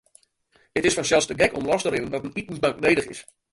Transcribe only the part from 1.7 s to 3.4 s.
los te rinnen dat in itensbank nedich is.